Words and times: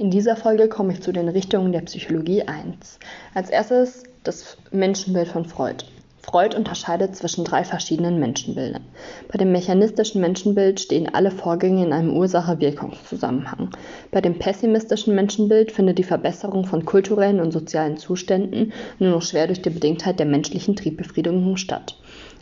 In 0.00 0.12
dieser 0.12 0.36
Folge 0.36 0.68
komme 0.68 0.92
ich 0.92 1.00
zu 1.00 1.10
den 1.10 1.28
Richtungen 1.28 1.72
der 1.72 1.80
Psychologie 1.80 2.42
1. 2.42 3.00
Als 3.34 3.50
erstes 3.50 4.04
das 4.22 4.56
Menschenbild 4.70 5.26
von 5.26 5.44
Freud. 5.44 5.84
Freud 6.22 6.54
unterscheidet 6.54 7.16
zwischen 7.16 7.44
drei 7.44 7.64
verschiedenen 7.64 8.20
Menschenbildern. 8.20 8.84
Bei 9.26 9.38
dem 9.38 9.50
mechanistischen 9.50 10.20
Menschenbild 10.20 10.78
stehen 10.78 11.12
alle 11.12 11.32
Vorgänge 11.32 11.84
in 11.84 11.92
einem 11.92 12.16
Ursache-Wirkungszusammenhang. 12.16 13.70
Bei 14.12 14.20
dem 14.20 14.38
pessimistischen 14.38 15.16
Menschenbild 15.16 15.72
findet 15.72 15.98
die 15.98 16.04
Verbesserung 16.04 16.64
von 16.64 16.84
kulturellen 16.84 17.40
und 17.40 17.50
sozialen 17.50 17.96
Zuständen 17.96 18.72
nur 19.00 19.10
noch 19.10 19.22
schwer 19.22 19.48
durch 19.48 19.62
die 19.62 19.70
Bedingtheit 19.70 20.20
der 20.20 20.26
menschlichen 20.26 20.76
Triebbefriedigung 20.76 21.56
statt. 21.56 21.96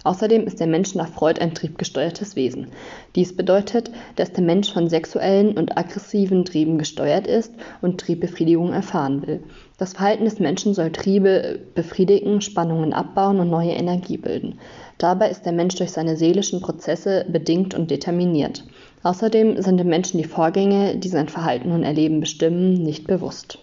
Außerdem 0.06 0.46
ist 0.46 0.60
der 0.60 0.68
Mensch 0.68 0.94
nach 0.94 1.08
Freud 1.08 1.40
ein 1.40 1.52
triebgesteuertes 1.52 2.36
Wesen. 2.36 2.68
Dies 3.16 3.34
bedeutet, 3.34 3.90
dass 4.14 4.32
der 4.32 4.44
Mensch 4.44 4.72
von 4.72 4.88
sexuellen 4.88 5.58
und 5.58 5.76
aggressiven 5.76 6.44
Trieben 6.44 6.78
gesteuert 6.78 7.26
ist 7.26 7.52
und 7.82 7.98
Triebbefriedigung 8.00 8.72
erfahren 8.72 9.26
will. 9.26 9.42
Das 9.78 9.94
Verhalten 9.94 10.24
des 10.24 10.38
Menschen 10.38 10.74
soll 10.74 10.92
Triebe 10.92 11.58
befriedigen, 11.74 12.40
Spannungen 12.40 12.92
abbauen 12.92 13.40
und 13.40 13.50
neue 13.50 13.72
Energie 13.72 14.16
bilden. 14.16 14.60
Dabei 14.98 15.28
ist 15.28 15.42
der 15.42 15.52
Mensch 15.52 15.74
durch 15.74 15.90
seine 15.90 16.16
seelischen 16.16 16.60
Prozesse 16.60 17.26
bedingt 17.28 17.74
und 17.74 17.90
determiniert. 17.90 18.62
Außerdem 19.02 19.60
sind 19.60 19.78
dem 19.78 19.88
Menschen 19.88 20.18
die 20.18 20.28
Vorgänge, 20.28 20.98
die 20.98 21.08
sein 21.08 21.28
Verhalten 21.28 21.72
und 21.72 21.82
Erleben 21.82 22.20
bestimmen, 22.20 22.74
nicht 22.74 23.08
bewusst. 23.08 23.58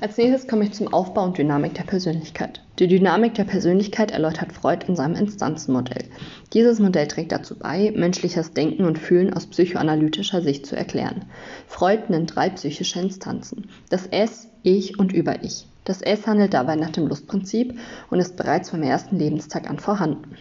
Als 0.00 0.16
nächstes 0.18 0.48
komme 0.48 0.64
ich 0.64 0.72
zum 0.72 0.92
Aufbau 0.92 1.24
und 1.24 1.38
Dynamik 1.38 1.74
der 1.74 1.84
Persönlichkeit. 1.84 2.60
Die 2.80 2.88
Dynamik 2.88 3.34
der 3.34 3.44
Persönlichkeit 3.44 4.10
erläutert 4.10 4.52
Freud 4.52 4.84
in 4.88 4.96
seinem 4.96 5.14
Instanzenmodell. 5.14 6.04
Dieses 6.52 6.80
Modell 6.80 7.06
trägt 7.06 7.30
dazu 7.30 7.56
bei, 7.56 7.92
menschliches 7.94 8.52
Denken 8.52 8.84
und 8.84 8.98
Fühlen 8.98 9.32
aus 9.32 9.46
psychoanalytischer 9.46 10.42
Sicht 10.42 10.66
zu 10.66 10.76
erklären. 10.76 11.24
Freud 11.68 12.04
nennt 12.08 12.34
drei 12.34 12.50
psychische 12.50 13.00
Instanzen. 13.00 13.68
Das 13.88 14.08
Es, 14.10 14.48
Ich 14.64 14.98
und 14.98 15.12
Über-Ich. 15.12 15.66
Das 15.84 16.02
Es 16.02 16.26
handelt 16.26 16.54
dabei 16.54 16.74
nach 16.74 16.90
dem 16.90 17.06
Lustprinzip 17.06 17.78
und 18.10 18.18
ist 18.18 18.36
bereits 18.36 18.70
vom 18.70 18.82
ersten 18.82 19.18
Lebenstag 19.18 19.70
an 19.70 19.78
vorhanden. 19.78 20.36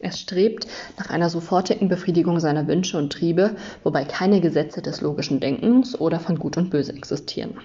Es 0.00 0.18
strebt 0.20 0.66
nach 0.96 1.10
einer 1.10 1.30
sofortigen 1.30 1.88
Befriedigung 1.88 2.40
seiner 2.40 2.66
Wünsche 2.66 2.98
und 2.98 3.12
Triebe, 3.12 3.56
wobei 3.82 4.04
keine 4.04 4.40
Gesetze 4.40 4.82
des 4.82 5.00
logischen 5.00 5.40
Denkens 5.40 5.98
oder 6.00 6.20
von 6.20 6.38
Gut 6.38 6.56
und 6.56 6.70
Böse 6.70 6.92
existieren. 6.92 7.58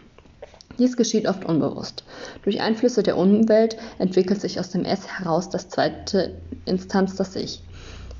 Dies 0.79 0.97
geschieht 0.97 1.27
oft 1.27 1.45
unbewusst. 1.45 2.03
Durch 2.43 2.61
Einflüsse 2.61 3.03
der 3.03 3.17
Umwelt 3.17 3.77
entwickelt 3.99 4.41
sich 4.41 4.59
aus 4.59 4.69
dem 4.69 4.85
S 4.85 5.07
heraus 5.07 5.49
das 5.49 5.69
zweite 5.69 6.35
Instanz, 6.65 7.15
das 7.15 7.35
Ich. 7.35 7.61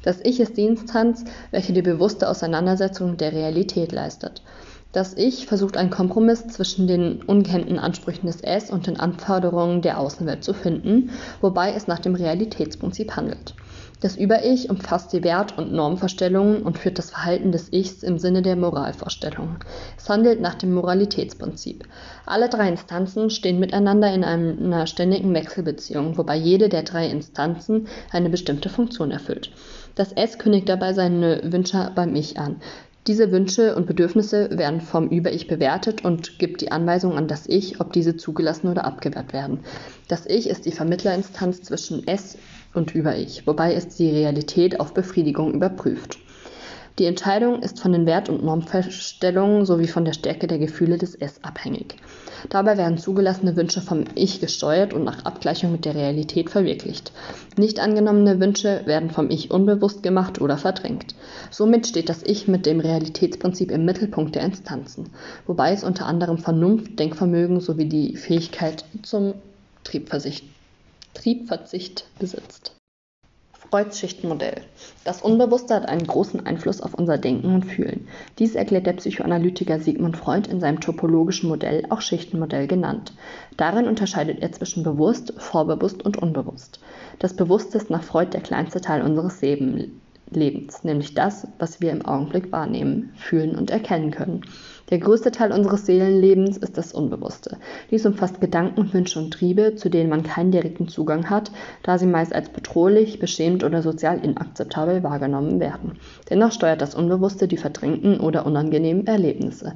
Das 0.03 0.19
Ich 0.23 0.39
ist 0.39 0.57
die 0.57 0.65
Instanz, 0.65 1.23
welche 1.51 1.73
die 1.73 1.81
bewusste 1.81 2.29
Auseinandersetzung 2.29 3.11
mit 3.11 3.21
der 3.21 3.31
Realität 3.31 3.91
leistet. 3.91 4.43
Das 4.91 5.15
Ich 5.15 5.47
versucht 5.47 5.75
einen 5.75 5.89
Kompromiss 5.89 6.47
zwischen 6.47 6.85
den 6.85 7.23
ungehemmten 7.23 7.79
Ansprüchen 7.79 8.27
des 8.27 8.41
Es 8.41 8.69
und 8.69 8.85
den 8.85 8.99
Anforderungen 8.99 9.81
der 9.81 9.99
Außenwelt 9.99 10.43
zu 10.43 10.53
finden, 10.53 11.09
wobei 11.41 11.73
es 11.73 11.87
nach 11.87 11.99
dem 11.99 12.13
Realitätsprinzip 12.13 13.15
handelt. 13.15 13.55
Das 14.01 14.17
Über-Ich 14.17 14.69
umfasst 14.69 15.13
die 15.13 15.23
Wert- 15.23 15.57
und 15.57 15.71
Normvorstellungen 15.71 16.63
und 16.63 16.77
führt 16.77 16.97
das 16.97 17.11
Verhalten 17.11 17.51
des 17.51 17.71
Ichs 17.71 18.03
im 18.03 18.19
Sinne 18.19 18.41
der 18.41 18.57
Moralvorstellungen. 18.57 19.57
Es 19.97 20.09
handelt 20.09 20.41
nach 20.41 20.55
dem 20.55 20.73
Moralitätsprinzip. 20.73 21.85
Alle 22.25 22.49
drei 22.49 22.67
Instanzen 22.67 23.29
stehen 23.29 23.59
miteinander 23.59 24.13
in 24.13 24.23
einer 24.23 24.87
ständigen 24.87 25.33
Wechselbeziehung, 25.33 26.17
wobei 26.17 26.35
jede 26.35 26.67
der 26.67 26.83
drei 26.83 27.07
Instanzen 27.07 27.87
eine 28.11 28.29
bestimmte 28.29 28.67
Funktion 28.69 29.11
erfüllt. 29.11 29.51
Das 29.95 30.11
S 30.11 30.37
kündigt 30.37 30.67
dabei 30.67 30.93
seine 30.93 31.39
Wünsche 31.43 31.91
beim 31.95 32.15
Ich 32.15 32.37
an. 32.37 32.57
Diese 33.05 33.33
Wünsche 33.33 33.75
und 33.75 33.85
Bedürfnisse 33.85 34.57
werden 34.57 34.79
vom 34.79 35.09
Über-Ich 35.09 35.47
bewertet 35.47 36.05
und 36.05 36.39
gibt 36.39 36.61
die 36.61 36.71
Anweisung 36.71 37.17
an 37.17 37.27
das 37.27 37.47
Ich, 37.47 37.81
ob 37.81 37.91
diese 37.91 38.15
zugelassen 38.15 38.69
oder 38.69 38.85
abgewehrt 38.85 39.33
werden. 39.33 39.59
Das 40.07 40.25
Ich 40.25 40.47
ist 40.47 40.65
die 40.65 40.71
Vermittlerinstanz 40.71 41.63
zwischen 41.63 42.07
S 42.07 42.37
und 42.73 42.95
Über-Ich, 42.95 43.45
wobei 43.45 43.73
es 43.73 43.89
die 43.89 44.09
Realität 44.09 44.79
auf 44.79 44.93
Befriedigung 44.93 45.53
überprüft. 45.53 46.22
Die 46.99 47.05
Entscheidung 47.05 47.63
ist 47.63 47.79
von 47.79 47.91
den 47.91 48.05
Wert- 48.05 48.29
und 48.29 48.43
Normvorstellungen 48.43 49.65
sowie 49.65 49.87
von 49.87 50.05
der 50.05 50.13
Stärke 50.13 50.45
der 50.45 50.59
Gefühle 50.59 50.99
des 50.99 51.15
S 51.15 51.43
abhängig. 51.43 51.95
Dabei 52.49 52.77
werden 52.77 52.99
zugelassene 52.99 53.55
Wünsche 53.55 53.81
vom 53.81 54.05
Ich 54.13 54.41
gesteuert 54.41 54.93
und 54.93 55.03
nach 55.03 55.25
Abgleichung 55.25 55.71
mit 55.71 55.85
der 55.85 55.95
Realität 55.95 56.51
verwirklicht. 56.51 57.11
Nicht 57.57 57.79
angenommene 57.79 58.39
Wünsche 58.39 58.81
werden 58.85 59.09
vom 59.09 59.31
Ich 59.31 59.49
unbewusst 59.49 60.03
gemacht 60.03 60.39
oder 60.39 60.57
verdrängt. 60.57 61.15
Somit 61.49 61.87
steht 61.87 62.09
das 62.09 62.21
Ich 62.21 62.47
mit 62.47 62.67
dem 62.67 62.79
Realitätsprinzip 62.79 63.71
im 63.71 63.85
Mittelpunkt 63.85 64.35
der 64.35 64.43
Instanzen, 64.43 65.09
wobei 65.47 65.71
es 65.71 65.83
unter 65.83 66.05
anderem 66.05 66.37
Vernunft, 66.37 66.99
Denkvermögen 66.99 67.59
sowie 67.59 67.85
die 67.85 68.17
Fähigkeit 68.17 68.85
zum 69.01 69.33
Triebverzicht 69.83 70.45
Triebverzicht 71.13 72.05
besitzt. 72.19 72.75
Freuds 73.73 73.97
Schichtenmodell. 73.97 74.61
Das 75.03 75.23
Unbewusste 75.23 75.73
hat 75.73 75.87
einen 75.87 76.05
großen 76.05 76.45
Einfluss 76.45 76.79
auf 76.79 76.93
unser 76.93 77.17
Denken 77.17 77.55
und 77.55 77.65
Fühlen. 77.65 78.07
Dies 78.37 78.53
erklärt 78.53 78.85
der 78.85 78.93
Psychoanalytiker 78.93 79.79
Sigmund 79.79 80.15
Freud 80.15 80.47
in 80.47 80.59
seinem 80.59 80.79
topologischen 80.79 81.49
Modell, 81.49 81.83
auch 81.89 81.99
Schichtenmodell 81.99 82.67
genannt. 82.67 83.13
Darin 83.57 83.87
unterscheidet 83.87 84.43
er 84.43 84.51
zwischen 84.51 84.83
bewusst, 84.83 85.33
vorbewusst 85.37 86.05
und 86.05 86.21
unbewusst. 86.21 86.81
Das 87.17 87.35
Bewusste 87.35 87.79
ist 87.79 87.89
nach 87.89 88.03
Freud 88.03 88.29
der 88.29 88.41
kleinste 88.41 88.79
Teil 88.79 89.01
unseres 89.01 89.41
Lebens, 89.41 90.83
nämlich 90.83 91.15
das, 91.15 91.47
was 91.57 91.81
wir 91.81 91.89
im 91.93 92.05
Augenblick 92.05 92.51
wahrnehmen, 92.51 93.11
fühlen 93.15 93.55
und 93.55 93.71
erkennen 93.71 94.11
können. 94.11 94.41
Der 94.89 94.99
größte 94.99 95.31
Teil 95.31 95.53
unseres 95.53 95.85
Seelenlebens 95.85 96.57
ist 96.57 96.77
das 96.77 96.93
Unbewusste. 96.93 97.57
Dies 97.89 98.05
umfasst 98.05 98.41
Gedanken, 98.41 98.91
Wünsche 98.93 99.17
und 99.17 99.31
Triebe, 99.31 99.75
zu 99.75 99.89
denen 99.89 100.09
man 100.09 100.23
keinen 100.23 100.51
direkten 100.51 100.89
Zugang 100.89 101.29
hat, 101.29 101.51
da 101.83 101.97
sie 101.97 102.05
meist 102.05 102.35
als 102.35 102.49
bedrohlich, 102.49 103.19
beschämt 103.19 103.63
oder 103.63 103.81
sozial 103.81 104.23
inakzeptabel 104.23 105.01
wahrgenommen 105.01 105.61
werden. 105.61 105.99
Dennoch 106.29 106.51
steuert 106.51 106.81
das 106.81 106.95
Unbewusste 106.95 107.47
die 107.47 107.57
verdrängten 107.57 108.19
oder 108.19 108.45
unangenehmen 108.45 109.07
Erlebnisse. 109.07 109.73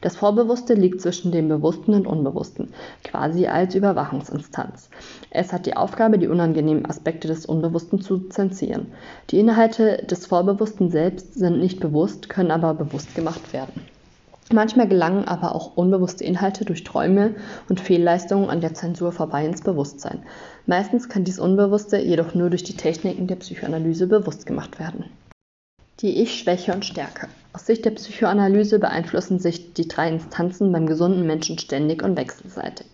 Das 0.00 0.16
Vorbewusste 0.16 0.74
liegt 0.74 1.00
zwischen 1.00 1.32
dem 1.32 1.48
Bewussten 1.48 1.94
und 1.94 2.06
Unbewussten, 2.06 2.70
quasi 3.04 3.46
als 3.46 3.74
Überwachungsinstanz. 3.74 4.90
Es 5.30 5.52
hat 5.52 5.66
die 5.66 5.76
Aufgabe, 5.76 6.18
die 6.18 6.28
unangenehmen 6.28 6.84
Aspekte 6.84 7.26
des 7.26 7.46
Unbewussten 7.46 8.00
zu 8.00 8.28
zensieren. 8.28 8.92
Die 9.30 9.40
Inhalte 9.40 10.04
des 10.08 10.26
Vorbewussten 10.26 10.90
selbst 10.90 11.34
sind 11.34 11.58
nicht 11.58 11.80
bewusst, 11.80 12.28
können 12.28 12.50
aber 12.50 12.74
bewusst 12.74 13.14
gemacht 13.14 13.52
werden. 13.52 13.82
Manchmal 14.50 14.88
gelangen 14.88 15.28
aber 15.28 15.54
auch 15.54 15.76
unbewusste 15.76 16.24
Inhalte 16.24 16.64
durch 16.64 16.82
Träume 16.82 17.34
und 17.68 17.80
Fehlleistungen 17.80 18.48
an 18.48 18.62
der 18.62 18.72
Zensur 18.72 19.12
vorbei 19.12 19.44
ins 19.44 19.60
Bewusstsein. 19.60 20.22
Meistens 20.64 21.10
kann 21.10 21.24
dies 21.24 21.38
Unbewusste 21.38 21.98
jedoch 21.98 22.34
nur 22.34 22.48
durch 22.48 22.62
die 22.62 22.76
Techniken 22.76 23.26
der 23.26 23.36
Psychoanalyse 23.36 24.06
bewusst 24.06 24.46
gemacht 24.46 24.78
werden. 24.78 25.04
Die 26.00 26.22
Ich-Schwäche 26.22 26.72
und 26.72 26.84
Stärke. 26.84 27.28
Aus 27.52 27.66
Sicht 27.66 27.84
der 27.84 27.90
Psychoanalyse 27.90 28.78
beeinflussen 28.78 29.38
sich 29.38 29.74
die 29.74 29.88
drei 29.88 30.08
Instanzen 30.08 30.72
beim 30.72 30.86
gesunden 30.86 31.26
Menschen 31.26 31.58
ständig 31.58 32.02
und 32.02 32.16
wechselseitig. 32.16 32.86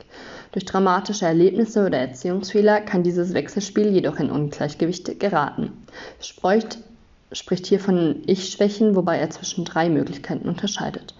Durch 0.52 0.64
dramatische 0.64 1.26
Erlebnisse 1.26 1.84
oder 1.84 1.98
Erziehungsfehler 1.98 2.80
kann 2.80 3.02
dieses 3.02 3.34
Wechselspiel 3.34 3.90
jedoch 3.90 4.18
in 4.18 4.30
Ungleichgewicht 4.30 5.20
geraten. 5.20 5.72
Freud 6.18 6.78
spricht 7.34 7.66
hier 7.66 7.80
von 7.80 8.22
Ich-Schwächen, 8.26 8.96
wobei 8.96 9.18
er 9.18 9.30
zwischen 9.30 9.64
drei 9.64 9.88
Möglichkeiten 9.88 10.48
unterscheidet. 10.48 11.14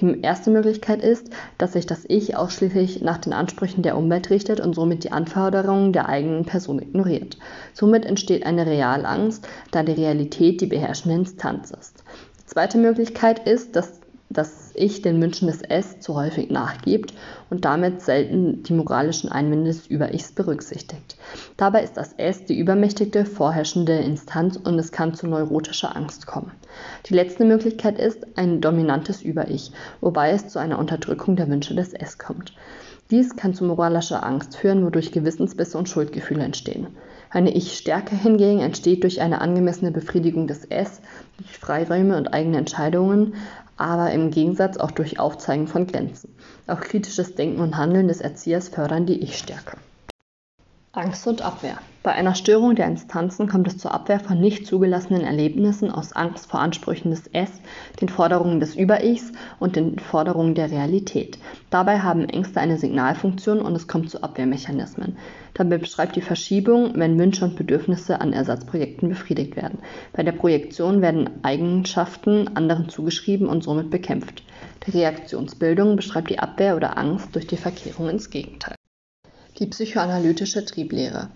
Die 0.00 0.20
erste 0.22 0.50
Möglichkeit 0.50 1.02
ist, 1.02 1.30
dass 1.58 1.74
sich 1.74 1.86
das 1.86 2.04
Ich 2.08 2.36
ausschließlich 2.36 3.02
nach 3.02 3.18
den 3.18 3.32
Ansprüchen 3.32 3.82
der 3.82 3.96
Umwelt 3.96 4.30
richtet 4.30 4.60
und 4.60 4.74
somit 4.74 5.04
die 5.04 5.12
Anforderungen 5.12 5.92
der 5.92 6.08
eigenen 6.08 6.44
Person 6.44 6.80
ignoriert. 6.80 7.38
Somit 7.74 8.04
entsteht 8.04 8.46
eine 8.46 8.66
Realangst, 8.66 9.46
da 9.70 9.82
die 9.82 9.92
Realität 9.92 10.60
die 10.60 10.66
beherrschende 10.66 11.18
Instanz 11.18 11.70
ist. 11.70 12.02
Die 12.40 12.46
zweite 12.46 12.78
Möglichkeit 12.78 13.46
ist, 13.46 13.76
dass 13.76 14.00
das 14.38 14.70
Ich 14.74 15.02
den 15.02 15.20
Wünschen 15.20 15.48
des 15.48 15.62
Es 15.62 15.98
zu 15.98 16.14
häufig 16.14 16.48
nachgibt 16.48 17.12
und 17.50 17.64
damit 17.64 18.00
selten 18.00 18.62
die 18.62 18.72
moralischen 18.72 19.32
Einwände 19.32 19.66
des 19.66 19.88
Über-Ichs 19.88 20.30
berücksichtigt. 20.30 21.16
Dabei 21.56 21.82
ist 21.82 21.96
das 21.96 22.14
Es 22.16 22.44
die 22.44 22.56
übermächtigte, 22.56 23.24
vorherrschende 23.24 23.98
Instanz 23.98 24.56
und 24.56 24.78
es 24.78 24.92
kann 24.92 25.14
zu 25.14 25.26
neurotischer 25.26 25.96
Angst 25.96 26.28
kommen. 26.28 26.52
Die 27.06 27.14
letzte 27.14 27.44
Möglichkeit 27.44 27.98
ist 27.98 28.38
ein 28.38 28.60
dominantes 28.60 29.22
Über-Ich, 29.22 29.72
wobei 30.00 30.30
es 30.30 30.46
zu 30.46 30.60
einer 30.60 30.78
Unterdrückung 30.78 31.34
der 31.34 31.48
Wünsche 31.48 31.74
des 31.74 31.92
Es 31.92 32.16
kommt. 32.16 32.52
Dies 33.10 33.34
kann 33.36 33.54
zu 33.54 33.64
moralischer 33.64 34.24
Angst 34.24 34.56
führen, 34.56 34.84
wodurch 34.84 35.10
Gewissensbisse 35.10 35.78
und 35.78 35.88
Schuldgefühle 35.88 36.44
entstehen. 36.44 36.86
Eine 37.30 37.54
Ich-Stärke 37.54 38.14
hingegen 38.14 38.60
entsteht 38.60 39.02
durch 39.02 39.20
eine 39.20 39.40
angemessene 39.40 39.90
Befriedigung 39.90 40.46
des 40.46 40.64
Es, 40.64 41.00
durch 41.38 41.58
Freiräume 41.58 42.16
und 42.16 42.32
eigene 42.32 42.58
Entscheidungen, 42.58 43.34
aber 43.78 44.10
im 44.10 44.30
Gegensatz 44.30 44.76
auch 44.76 44.90
durch 44.90 45.18
Aufzeigen 45.18 45.66
von 45.66 45.86
Grenzen. 45.86 46.34
Auch 46.66 46.80
kritisches 46.80 47.34
Denken 47.34 47.60
und 47.60 47.76
Handeln 47.76 48.08
des 48.08 48.20
Erziehers 48.20 48.68
fördern 48.68 49.06
die 49.06 49.22
Ich-Stärke. 49.22 49.78
Angst 50.98 51.28
und 51.28 51.42
Abwehr. 51.42 51.78
Bei 52.02 52.12
einer 52.12 52.34
Störung 52.34 52.74
der 52.74 52.86
Instanzen 52.86 53.48
kommt 53.48 53.68
es 53.68 53.78
zur 53.78 53.94
Abwehr 53.94 54.18
von 54.18 54.40
nicht 54.40 54.66
zugelassenen 54.66 55.22
Erlebnissen 55.22 55.92
aus 55.92 56.12
Angst 56.12 56.50
vor 56.50 56.58
Ansprüchen 56.58 57.10
des 57.10 57.28
Es, 57.32 57.50
den 58.00 58.08
Forderungen 58.08 58.58
des 58.58 58.74
Über-Ichs 58.74 59.30
und 59.60 59.76
den 59.76 60.00
Forderungen 60.00 60.56
der 60.56 60.72
Realität. 60.72 61.38
Dabei 61.70 62.00
haben 62.00 62.28
Ängste 62.28 62.60
eine 62.60 62.78
Signalfunktion 62.78 63.60
und 63.60 63.76
es 63.76 63.86
kommt 63.86 64.10
zu 64.10 64.24
Abwehrmechanismen. 64.24 65.16
Dabei 65.54 65.78
beschreibt 65.78 66.16
die 66.16 66.20
Verschiebung, 66.20 66.92
wenn 66.94 67.18
Wünsche 67.18 67.44
und 67.44 67.54
Bedürfnisse 67.54 68.20
an 68.20 68.32
Ersatzprojekten 68.32 69.08
befriedigt 69.08 69.54
werden. 69.54 69.78
Bei 70.12 70.24
der 70.24 70.32
Projektion 70.32 71.00
werden 71.00 71.30
Eigenschaften 71.44 72.56
anderen 72.56 72.88
zugeschrieben 72.88 73.48
und 73.48 73.62
somit 73.62 73.90
bekämpft. 73.90 74.42
Die 74.86 74.92
Reaktionsbildung 74.92 75.94
beschreibt 75.94 76.30
die 76.30 76.40
Abwehr 76.40 76.74
oder 76.74 76.98
Angst 76.98 77.34
durch 77.34 77.46
die 77.46 77.56
Verkehrung 77.56 78.08
ins 78.08 78.30
Gegenteil. 78.30 78.77
Die 79.58 79.66
psychoanalytische 79.66 80.64
Trieblehre. 80.64 81.30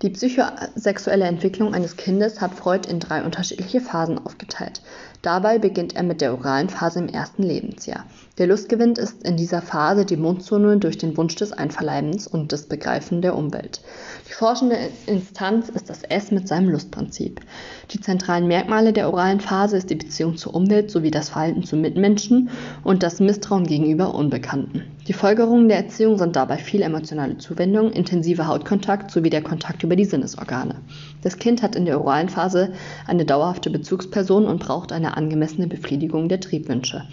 Die 0.00 0.08
psychosexuelle 0.08 1.26
Entwicklung 1.26 1.74
eines 1.74 1.96
Kindes 1.98 2.40
hat 2.40 2.54
Freud 2.54 2.88
in 2.88 3.00
drei 3.00 3.22
unterschiedliche 3.22 3.82
Phasen 3.82 4.18
aufgeteilt. 4.18 4.80
Dabei 5.20 5.58
beginnt 5.58 5.94
er 5.94 6.02
mit 6.02 6.22
der 6.22 6.32
oralen 6.32 6.70
Phase 6.70 7.00
im 7.00 7.08
ersten 7.08 7.42
Lebensjahr. 7.42 8.06
Der 8.38 8.46
Lustgewinn 8.46 8.92
ist 8.92 9.22
in 9.24 9.36
dieser 9.36 9.60
Phase 9.60 10.06
die 10.06 10.16
Mundzone 10.16 10.78
durch 10.78 10.96
den 10.96 11.18
Wunsch 11.18 11.34
des 11.34 11.52
Einverleibens 11.52 12.26
und 12.26 12.50
des 12.52 12.66
Begreifen 12.66 13.20
der 13.20 13.36
Umwelt. 13.36 13.82
Die 14.28 14.32
forschende 14.32 14.76
Instanz 15.06 15.68
ist 15.68 15.90
das 15.90 16.02
S 16.02 16.30
mit 16.30 16.48
seinem 16.48 16.70
Lustprinzip. 16.70 17.42
Die 17.90 18.00
zentralen 18.00 18.46
Merkmale 18.46 18.94
der 18.94 19.10
oralen 19.10 19.40
Phase 19.40 19.76
ist 19.76 19.90
die 19.90 19.96
Beziehung 19.96 20.38
zur 20.38 20.54
Umwelt 20.54 20.90
sowie 20.90 21.10
das 21.10 21.28
Verhalten 21.28 21.62
zu 21.62 21.76
Mitmenschen 21.76 22.48
und 22.84 23.02
das 23.02 23.20
Misstrauen 23.20 23.66
gegenüber 23.66 24.14
Unbekannten. 24.14 24.95
Die 25.08 25.12
Folgerungen 25.12 25.68
der 25.68 25.78
Erziehung 25.78 26.18
sind 26.18 26.34
dabei 26.34 26.56
viel 26.56 26.82
emotionale 26.82 27.38
Zuwendung, 27.38 27.92
intensiver 27.92 28.48
Hautkontakt 28.48 29.12
sowie 29.12 29.30
der 29.30 29.40
Kontakt 29.40 29.84
über 29.84 29.94
die 29.94 30.04
Sinnesorgane. 30.04 30.80
Das 31.22 31.38
Kind 31.38 31.62
hat 31.62 31.76
in 31.76 31.84
der 31.84 32.00
oralen 32.00 32.28
Phase 32.28 32.72
eine 33.06 33.24
dauerhafte 33.24 33.70
Bezugsperson 33.70 34.46
und 34.46 34.58
braucht 34.58 34.90
eine 34.90 35.16
angemessene 35.16 35.68
Befriedigung 35.68 36.28
der 36.28 36.40
Triebwünsche. 36.40 37.04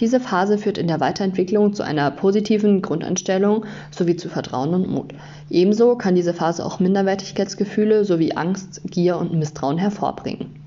Diese 0.00 0.20
Phase 0.20 0.56
führt 0.56 0.78
in 0.78 0.88
der 0.88 1.00
Weiterentwicklung 1.00 1.74
zu 1.74 1.82
einer 1.82 2.10
positiven 2.10 2.80
Grundeinstellung 2.80 3.66
sowie 3.90 4.16
zu 4.16 4.30
Vertrauen 4.30 4.72
und 4.72 4.88
Mut. 4.88 5.12
Ebenso 5.50 5.96
kann 5.96 6.14
diese 6.14 6.32
Phase 6.32 6.64
auch 6.64 6.80
Minderwertigkeitsgefühle 6.80 8.06
sowie 8.06 8.32
Angst, 8.32 8.80
Gier 8.86 9.18
und 9.18 9.34
Misstrauen 9.34 9.76
hervorbringen. 9.76 10.64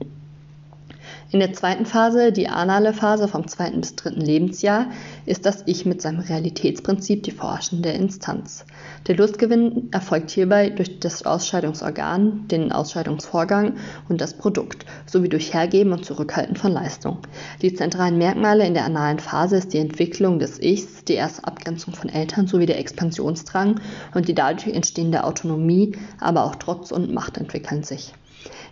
In 1.30 1.42
der 1.42 1.52
zweiten 1.52 1.86
Phase, 1.86 2.32
die 2.32 2.48
anale 2.48 2.94
Phase 2.94 3.28
vom 3.28 3.50
zweiten 3.50 3.82
bis 3.82 3.98
dritten 3.98 4.22
Lebensjahr, 4.22 4.88
ist 5.26 5.46
das 5.46 5.64
Ich 5.66 5.86
mit 5.86 6.02
seinem 6.02 6.22
Realitätsprinzip 6.22 7.24
die 7.24 7.32
forschende 7.32 7.90
Instanz. 7.90 8.64
Der 9.08 9.18
Lustgewinn 9.18 9.90
erfolgt 9.92 10.32
hierbei 10.32 10.70
durch 10.70 11.02
das 11.02 11.26
Ausscheidungsorgan, 11.26 12.48
den 12.48 12.72
Ausscheidungsvorgang 12.72 13.74
und 14.08 14.22
das 14.22 14.36
Produkt, 14.36 14.86
sowie 15.06 15.28
durch 15.28 15.54
Hergeben 15.54 15.92
und 15.92 16.06
Zurückhalten 16.06 16.56
von 16.56 16.72
Leistung. 16.72 17.18
Die 17.62 17.74
zentralen 17.74 18.18
Merkmale 18.18 18.66
in 18.66 18.74
der 18.74 18.86
analen 18.86 19.20
Phase 19.20 19.58
ist 19.58 19.74
die 19.74 19.80
Entwicklung 19.80 20.40
des 20.40 20.62
Ichs, 20.62 21.04
die 21.04 21.16
erste 21.16 21.44
Abgrenzung 21.44 21.94
von 21.94 22.08
Eltern 22.10 22.48
sowie 22.48 22.68
der 22.68 22.80
Expansionsdrang 22.80 23.82
und 24.14 24.30
die 24.30 24.36
dadurch 24.36 24.74
entstehende 24.74 25.26
Autonomie, 25.26 25.98
aber 26.22 26.46
auch 26.46 26.56
Trotz 26.56 26.92
und 26.92 27.14
Macht 27.14 27.38
entwickeln 27.38 27.84
sich. 27.84 28.14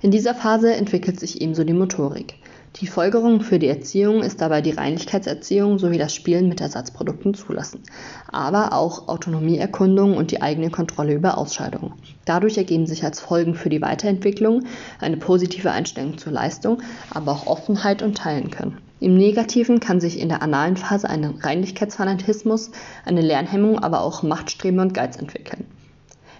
In 0.01 0.11
dieser 0.11 0.35
Phase 0.35 0.73
entwickelt 0.75 1.19
sich 1.19 1.41
ebenso 1.41 1.63
die 1.63 1.73
Motorik. 1.73 2.35
Die 2.81 2.87
Folgerung 2.87 3.39
für 3.39 3.57
die 3.57 3.69
Erziehung 3.69 4.21
ist 4.21 4.41
dabei 4.41 4.61
die 4.61 4.71
Reinlichkeitserziehung 4.71 5.79
sowie 5.79 5.97
das 5.97 6.13
Spielen 6.13 6.49
mit 6.49 6.59
Ersatzprodukten 6.59 7.33
zulassen, 7.33 7.83
aber 8.29 8.73
auch 8.73 9.07
Autonomieerkundung 9.07 10.17
und 10.17 10.31
die 10.31 10.41
eigene 10.41 10.69
Kontrolle 10.69 11.13
über 11.13 11.37
Ausscheidungen. 11.37 11.93
Dadurch 12.25 12.57
ergeben 12.57 12.85
sich 12.85 13.05
als 13.05 13.21
Folgen 13.21 13.55
für 13.55 13.69
die 13.69 13.81
Weiterentwicklung 13.81 14.65
eine 14.99 15.15
positive 15.15 15.71
Einstellung 15.71 16.17
zur 16.17 16.33
Leistung, 16.33 16.81
aber 17.09 17.31
auch 17.31 17.47
Offenheit 17.47 18.01
und 18.01 18.17
Teilen 18.17 18.51
können. 18.51 18.77
Im 18.99 19.15
Negativen 19.15 19.79
kann 19.79 20.01
sich 20.01 20.19
in 20.19 20.27
der 20.27 20.41
analen 20.41 20.75
Phase 20.75 21.09
ein 21.09 21.23
Reinlichkeitsfanatismus, 21.23 22.71
eine 23.05 23.21
Lernhemmung, 23.21 23.79
aber 23.79 24.01
auch 24.01 24.21
Machtstreben 24.21 24.81
und 24.81 24.93
Geiz 24.93 25.15
entwickeln. 25.15 25.65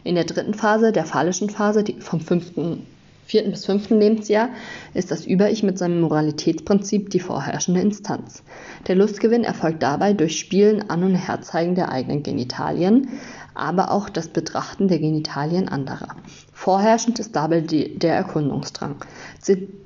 In 0.04 0.16
der 0.16 0.26
dritten 0.26 0.54
Phase, 0.54 0.92
der 0.92 1.06
phallischen 1.06 1.50
Phase, 1.50 1.84
die 1.84 2.02
vom 2.02 2.20
fünften 2.20 2.86
vierten 3.26 3.52
bis 3.52 3.66
fünften 3.66 4.00
Lebensjahr 4.00 4.50
ist 4.94 5.12
das 5.12 5.26
Über-Ich 5.26 5.64
mit 5.64 5.78
seinem 5.78 6.00
Moralitätsprinzip 6.02 7.10
die 7.10 7.20
vorherrschende 7.20 7.82
Instanz. 7.82 8.44
Der 8.88 8.96
Lustgewinn 8.96 9.44
erfolgt 9.44 9.82
dabei 9.82 10.14
durch 10.14 10.40
Spielen 10.40 10.90
an 10.90 11.04
und 11.04 11.16
Herzeigen 11.16 11.76
der 11.76 11.92
eigenen 11.92 12.24
Genitalien, 12.24 13.10
aber 13.56 13.92
auch 13.92 14.10
das 14.10 14.28
Betrachten 14.28 14.88
der 14.88 15.00
Genitalien 15.00 15.68
anderer. 15.68 16.16
Vorherrschend 16.58 17.20
ist 17.20 17.36
dabei 17.36 17.60
die, 17.60 18.00
der 18.00 18.16
Erkundungsdrang. 18.16 18.96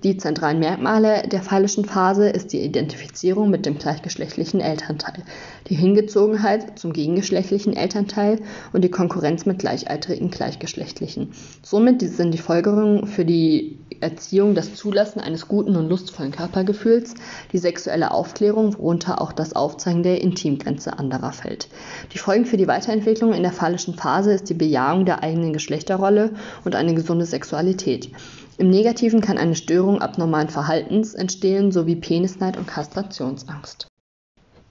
Die 0.04 0.18
zentralen 0.18 0.60
Merkmale 0.60 1.28
der 1.28 1.42
phallischen 1.42 1.84
Phase 1.84 2.30
ist 2.30 2.54
die 2.54 2.62
Identifizierung 2.62 3.50
mit 3.50 3.66
dem 3.66 3.80
gleichgeschlechtlichen 3.80 4.62
Elternteil, 4.62 5.24
die 5.68 5.76
Hingezogenheit 5.76 6.78
zum 6.80 6.94
gegengeschlechtlichen 6.94 7.76
Elternteil 7.76 8.40
und 8.72 8.84
die 8.84 8.92
Konkurrenz 8.92 9.48
mit 9.48 9.60
gleichaltrigen 9.60 10.30
Gleichgeschlechtlichen. 10.30 11.34
Somit 11.64 12.02
sind 12.02 12.34
die 12.34 12.38
Folgerungen 12.38 13.08
für 13.08 13.26
die 13.26 13.80
Erziehung 14.00 14.56
das 14.56 14.76
Zulassen 14.76 15.20
eines 15.20 15.48
guten 15.48 15.76
und 15.76 15.90
lustvollen 15.90 16.32
Körpergefühls, 16.32 17.16
die 17.52 17.58
sexuelle 17.58 18.12
Aufklärung, 18.12 18.78
worunter 18.78 19.22
auch 19.22 19.34
das 19.34 19.54
Aufzeigen 19.54 20.04
der 20.04 20.22
Intimgrenze 20.22 20.98
anderer 20.98 21.34
fällt. 21.34 21.68
Die 22.14 22.18
Folgen 22.18 22.46
für 22.46 22.58
die 22.58 22.68
Weiterentwicklung 22.68 23.34
in 23.34 23.44
der 23.44 23.52
phallischen 23.52 23.96
Phase 23.96 24.32
ist 24.32 24.50
die 24.50 24.54
Bejahung 24.54 25.06
der 25.06 25.24
eigenen 25.24 25.52
Geschlechterrolle 25.52 26.32
und 26.66 26.76
eine 26.76 26.94
gesunde 26.94 27.26
Sexualität. 27.26 28.10
Im 28.58 28.70
Negativen 28.70 29.22
kann 29.22 29.38
eine 29.38 29.56
Störung 29.56 30.02
abnormalen 30.02 30.50
Verhaltens 30.50 31.14
entstehen 31.14 31.72
sowie 31.72 31.96
Penisneid 31.96 32.58
und 32.58 32.68
Kastrationsangst. 32.68 33.88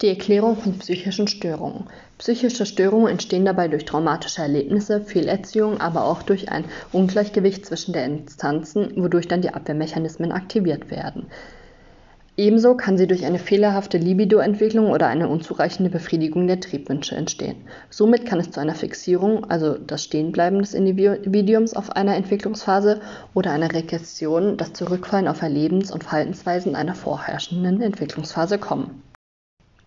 Die 0.01 0.09
Erklärung 0.09 0.57
von 0.57 0.79
psychischen 0.79 1.27
Störungen. 1.27 1.89
Psychische 2.19 2.67
Störungen 2.67 3.09
entstehen 3.09 3.45
dabei 3.45 3.67
durch 3.67 3.85
traumatische 3.85 4.43
Erlebnisse, 4.43 5.01
Fehlerziehung, 5.01 5.81
aber 5.81 6.05
auch 6.05 6.23
durch 6.23 6.53
ein 6.53 6.67
Ungleichgewicht 6.93 7.67
zwischen 7.67 7.93
den 7.93 8.19
Instanzen, 8.19 8.93
wodurch 8.95 9.27
dann 9.27 9.43
die 9.43 9.53
Abwehrmechanismen 9.53 10.31
aktiviert 10.31 10.93
werden. 10.93 11.27
Ebenso 12.39 12.77
kann 12.77 12.97
sie 12.97 13.09
durch 13.09 13.27
eine 13.27 13.41
fehlerhafte 13.41 13.99
Libidoentwicklung 13.99 14.93
oder 14.93 15.09
eine 15.09 15.29
unzureichende 15.29 15.91
Befriedigung 15.91 16.47
der 16.47 16.61
Triebwünsche 16.61 17.17
entstehen. 17.17 17.57
Somit 17.91 18.27
kann 18.27 18.39
es 18.39 18.53
zu 18.53 18.61
einer 18.61 18.77
Fixierung, 18.77 19.51
also 19.51 19.77
das 19.77 20.05
Stehenbleiben 20.05 20.61
des 20.61 20.73
Individuums 20.73 21.75
auf 21.75 21.97
einer 21.97 22.15
Entwicklungsphase 22.15 23.01
oder 23.35 23.51
einer 23.51 23.75
Regression, 23.75 24.57
das 24.57 24.73
Zurückfallen 24.73 25.27
auf 25.27 25.43
Erlebens- 25.43 25.91
und 25.91 26.05
Verhaltensweisen 26.05 26.77
einer 26.77 26.95
vorherrschenden 26.95 27.83
Entwicklungsphase 27.83 28.59
kommen. 28.59 29.03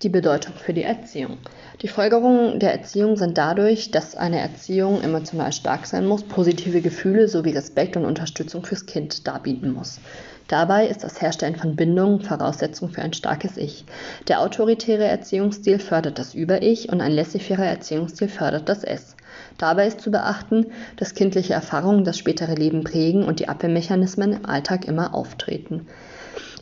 Die 0.01 0.09
Bedeutung 0.09 0.56
für 0.56 0.74
die 0.74 0.83
Erziehung. 0.83 1.38
Die 1.81 1.88
Folgerungen 1.88 2.59
der 2.59 2.74
Erziehung 2.74 3.15
sind 3.15 3.38
dadurch, 3.38 3.91
dass 3.91 4.15
eine 4.15 4.41
Erziehung 4.41 5.01
emotional 5.03 5.53
stark 5.53 5.86
sein 5.86 6.05
muss, 6.05 6.24
positive 6.24 6.81
Gefühle 6.81 7.29
sowie 7.29 7.51
Respekt 7.51 7.96
und 7.96 8.03
Unterstützung 8.03 8.65
fürs 8.65 8.86
Kind 8.86 9.25
darbieten 9.25 9.72
muss. 9.72 10.01
Dabei 10.48 10.88
ist 10.88 11.03
das 11.03 11.21
Herstellen 11.21 11.55
von 11.55 11.75
Bindungen 11.75 12.21
Voraussetzung 12.21 12.89
für 12.89 13.01
ein 13.01 13.13
starkes 13.13 13.57
Ich. 13.57 13.86
Der 14.27 14.41
autoritäre 14.41 15.05
Erziehungsstil 15.05 15.79
fördert 15.79 16.19
das 16.19 16.33
Über-Ich 16.33 16.89
und 16.89 17.01
ein 17.01 17.13
laissez-faire 17.13 17.65
Erziehungsstil 17.65 18.27
fördert 18.27 18.67
das 18.67 18.83
Es. 18.83 19.15
Dabei 19.57 19.88
ist 19.88 20.01
zu 20.01 20.12
beachten, 20.12 20.67
dass 20.98 21.13
kindliche 21.13 21.53
Erfahrungen 21.53 22.03
das 22.03 22.17
spätere 22.17 22.53
Leben 22.53 22.83
prägen 22.83 23.24
und 23.24 23.39
die 23.39 23.48
Abwehrmechanismen 23.48 24.33
im 24.33 24.45
Alltag 24.45 24.86
immer 24.86 25.13
auftreten. 25.13 25.88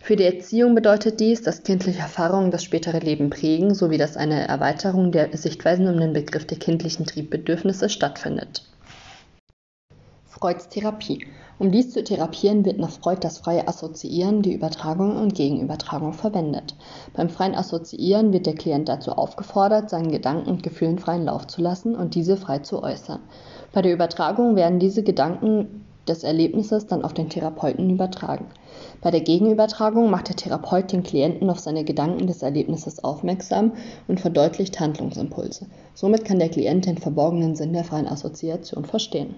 Für 0.01 0.15
die 0.15 0.25
Erziehung 0.25 0.75
bedeutet 0.75 1.19
dies, 1.19 1.43
dass 1.43 1.63
kindliche 1.63 1.99
Erfahrungen 1.99 2.51
das 2.51 2.63
spätere 2.63 2.99
Leben 2.99 3.29
prägen, 3.29 3.75
sowie 3.75 3.97
dass 3.97 4.17
eine 4.17 4.47
Erweiterung 4.47 5.11
der 5.11 5.35
Sichtweisen 5.37 5.87
um 5.87 5.99
den 5.99 6.13
Begriff 6.13 6.45
der 6.45 6.57
kindlichen 6.57 7.05
Triebbedürfnisse 7.05 7.89
stattfindet. 7.89 8.63
Freuds 10.25 10.69
Therapie. 10.69 11.27
Um 11.59 11.71
dies 11.71 11.91
zu 11.91 12.01
therapieren, 12.01 12.63
wird 12.63 12.79
nach 12.79 12.89
Freud 12.89 13.19
das 13.19 13.39
freie 13.39 13.67
Assoziieren, 13.67 14.41
die 14.41 14.53
Übertragung 14.53 15.17
und 15.17 15.35
Gegenübertragung 15.35 16.13
verwendet. 16.13 16.73
Beim 17.13 17.29
freien 17.29 17.53
Assoziieren 17.53 18.31
wird 18.31 18.45
der 18.45 18.55
Klient 18.55 18.87
dazu 18.87 19.11
aufgefordert, 19.11 19.89
seinen 19.89 20.09
Gedanken 20.09 20.49
und 20.49 20.63
Gefühlen 20.63 20.99
freien 20.99 21.25
Lauf 21.25 21.47
zu 21.47 21.61
lassen 21.61 21.97
und 21.97 22.15
diese 22.15 22.37
frei 22.37 22.59
zu 22.59 22.81
äußern. 22.81 23.19
Bei 23.73 23.81
der 23.81 23.91
Übertragung 23.91 24.55
werden 24.55 24.79
diese 24.79 25.03
Gedanken 25.03 25.83
des 26.07 26.23
Erlebnisses 26.23 26.87
dann 26.87 27.03
auf 27.03 27.13
den 27.13 27.27
Therapeuten 27.27 27.89
übertragen. 27.89 28.45
Bei 29.01 29.11
der 29.11 29.19
Gegenübertragung 29.19 30.09
macht 30.09 30.29
der 30.29 30.37
Therapeut 30.37 30.93
den 30.93 31.03
Klienten 31.03 31.49
auf 31.49 31.59
seine 31.59 31.83
Gedanken 31.83 32.25
des 32.25 32.41
Erlebnisses 32.41 33.03
aufmerksam 33.03 33.73
und 34.07 34.21
verdeutlicht 34.21 34.79
Handlungsimpulse. 34.79 35.65
Somit 35.93 36.23
kann 36.23 36.39
der 36.39 36.47
Klient 36.47 36.85
den 36.85 36.97
verborgenen 36.97 37.57
Sinn 37.57 37.73
der 37.73 37.83
freien 37.83 38.07
Assoziation 38.07 38.85
verstehen 38.85 39.35